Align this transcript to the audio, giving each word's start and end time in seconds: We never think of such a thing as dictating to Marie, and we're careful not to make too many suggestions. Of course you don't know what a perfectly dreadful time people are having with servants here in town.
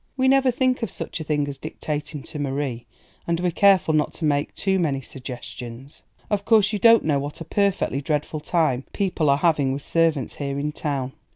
We 0.17 0.27
never 0.27 0.49
think 0.49 0.81
of 0.81 0.89
such 0.89 1.19
a 1.19 1.23
thing 1.23 1.47
as 1.47 1.59
dictating 1.59 2.23
to 2.23 2.39
Marie, 2.39 2.87
and 3.27 3.39
we're 3.39 3.51
careful 3.51 3.93
not 3.93 4.13
to 4.13 4.25
make 4.25 4.55
too 4.55 4.79
many 4.79 4.99
suggestions. 5.01 6.01
Of 6.31 6.43
course 6.43 6.73
you 6.73 6.79
don't 6.79 7.03
know 7.05 7.19
what 7.19 7.39
a 7.39 7.45
perfectly 7.45 8.01
dreadful 8.01 8.39
time 8.39 8.83
people 8.93 9.29
are 9.29 9.37
having 9.37 9.73
with 9.73 9.83
servants 9.83 10.37
here 10.37 10.57
in 10.57 10.71
town. 10.71 11.11